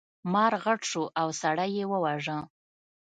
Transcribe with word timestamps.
مار 0.33 0.53
غټ 0.63 0.81
شو 0.89 1.03
او 1.21 1.27
سړی 1.41 1.69
یې 1.77 1.85
وواژه. 1.91 2.37